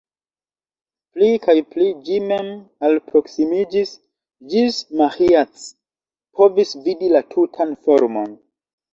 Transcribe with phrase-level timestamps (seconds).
[1.15, 2.47] Pli kaj pli ĝi mem
[2.87, 3.91] alproksimiĝis,
[4.53, 5.67] ĝis Maĥiac
[6.39, 8.33] povis vidi la tutan formon.